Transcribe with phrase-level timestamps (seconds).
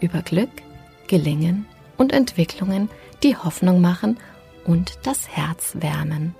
[0.00, 0.50] über Glück,
[1.06, 2.88] Gelingen und Entwicklungen,
[3.22, 4.16] die Hoffnung machen
[4.64, 6.34] und das Herz wärmen.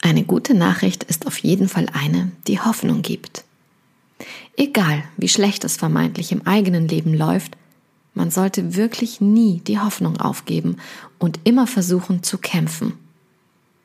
[0.00, 3.44] Eine gute Nachricht ist auf jeden Fall eine, die Hoffnung gibt.
[4.56, 7.56] Egal, wie schlecht es vermeintlich im eigenen Leben läuft,
[8.14, 10.78] man sollte wirklich nie die Hoffnung aufgeben
[11.18, 12.94] und immer versuchen zu kämpfen.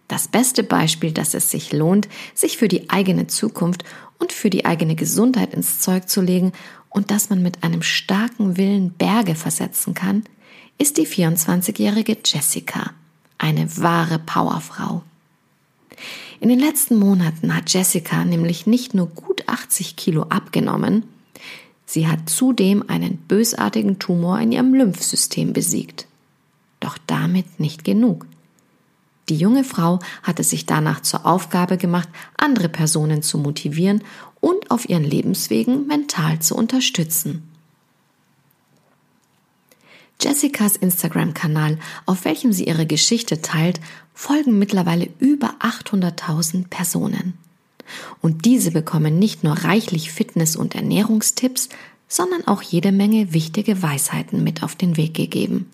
[0.08, 3.84] Das beste Beispiel, dass es sich lohnt, sich für die eigene Zukunft
[4.20, 6.52] und für die eigene Gesundheit ins Zeug zu legen
[6.94, 10.24] und dass man mit einem starken Willen Berge versetzen kann,
[10.78, 12.92] ist die 24-jährige Jessica,
[13.38, 15.04] eine wahre Powerfrau.
[16.40, 21.04] In den letzten Monaten hat Jessica nämlich nicht nur gut 80 Kilo abgenommen,
[21.86, 26.06] sie hat zudem einen bösartigen Tumor in ihrem Lymphsystem besiegt.
[26.80, 28.26] Doch damit nicht genug.
[29.30, 34.04] Die junge Frau hatte sich danach zur Aufgabe gemacht, andere Personen zu motivieren
[34.42, 37.44] und auf ihren Lebenswegen mental zu unterstützen.
[40.22, 43.80] Jessicas Instagram-Kanal, auf welchem sie ihre Geschichte teilt,
[44.14, 47.34] folgen mittlerweile über 800.000 Personen.
[48.22, 51.70] Und diese bekommen nicht nur reichlich Fitness- und Ernährungstipps,
[52.08, 55.70] sondern auch jede Menge wichtige Weisheiten mit auf den Weg gegeben.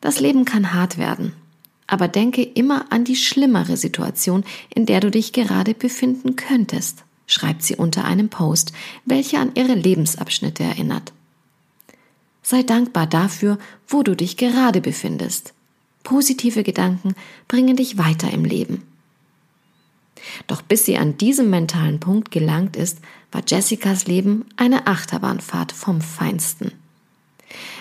[0.00, 1.32] Das Leben kann hart werden,
[1.86, 7.62] aber denke immer an die schlimmere Situation, in der du dich gerade befinden könntest, schreibt
[7.62, 8.72] sie unter einem Post,
[9.04, 11.12] welcher an ihre Lebensabschnitte erinnert.
[12.42, 15.52] Sei dankbar dafür, wo du dich gerade befindest.
[16.04, 17.14] Positive Gedanken
[17.48, 18.82] bringen dich weiter im Leben.
[20.46, 22.98] Doch bis sie an diesem mentalen Punkt gelangt ist,
[23.32, 26.72] war Jessicas Leben eine Achterbahnfahrt vom Feinsten.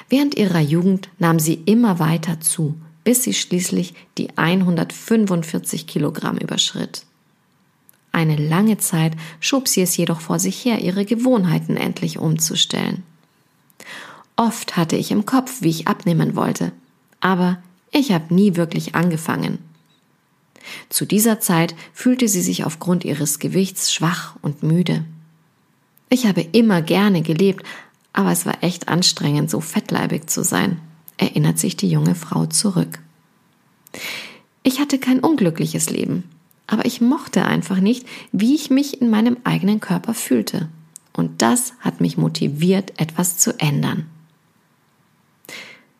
[0.09, 7.05] Während ihrer Jugend nahm sie immer weiter zu, bis sie schließlich die 145 Kilogramm überschritt.
[8.11, 13.03] Eine lange Zeit schob sie es jedoch vor sich her, ihre Gewohnheiten endlich umzustellen.
[14.35, 16.73] Oft hatte ich im Kopf, wie ich abnehmen wollte,
[17.21, 17.61] aber
[17.91, 19.59] ich habe nie wirklich angefangen.
[20.89, 25.05] Zu dieser Zeit fühlte sie sich aufgrund ihres Gewichts schwach und müde.
[26.09, 27.65] Ich habe immer gerne gelebt,
[28.13, 30.79] aber es war echt anstrengend, so fettleibig zu sein,
[31.17, 32.99] erinnert sich die junge Frau zurück.
[34.63, 36.23] Ich hatte kein unglückliches Leben,
[36.67, 40.69] aber ich mochte einfach nicht, wie ich mich in meinem eigenen Körper fühlte.
[41.13, 44.07] Und das hat mich motiviert, etwas zu ändern.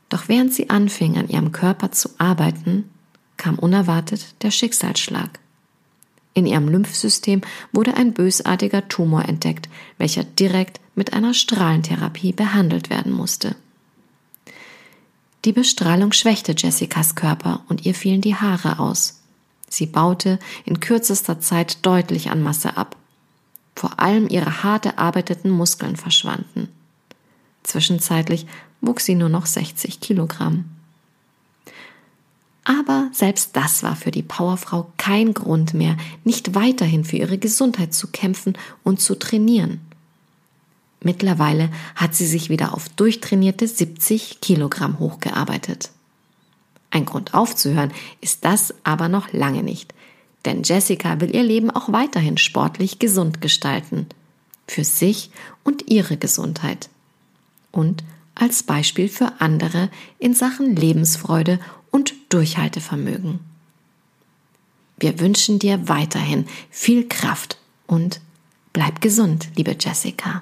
[0.10, 2.90] Doch während sie anfing, an ihrem Körper zu arbeiten,
[3.38, 5.40] kam unerwartet der Schicksalsschlag.
[6.34, 13.12] In ihrem Lymphsystem wurde ein bösartiger Tumor entdeckt, welcher direkt mit einer Strahlentherapie behandelt werden
[13.12, 13.56] musste.
[15.46, 19.22] Die Bestrahlung schwächte Jessicas Körper und ihr fielen die Haare aus.
[19.70, 22.96] Sie baute in kürzester Zeit deutlich an Masse ab.
[23.76, 26.70] Vor allem ihre hart erarbeiteten Muskeln verschwanden.
[27.62, 28.48] Zwischenzeitlich
[28.82, 30.66] wuchs sie nur noch 60 Kilogramm.
[32.64, 37.94] Aber selbst das war für die Powerfrau kein Grund mehr, nicht weiterhin für ihre Gesundheit
[37.94, 39.82] zu kämpfen und zu trainieren.
[41.06, 45.92] Mittlerweile hat sie sich wieder auf durchtrainierte 70 Kilogramm hochgearbeitet.
[46.90, 49.94] Ein Grund aufzuhören ist das aber noch lange nicht,
[50.46, 54.08] denn Jessica will ihr Leben auch weiterhin sportlich gesund gestalten.
[54.68, 55.30] Für sich
[55.64, 56.90] und ihre Gesundheit
[57.72, 61.60] und als Beispiel für andere in Sachen Lebensfreude
[61.92, 63.42] und Durchhaltevermögen.
[64.98, 68.22] Wir wünschen dir weiterhin viel Kraft und
[68.74, 70.42] bleib gesund, liebe Jessica.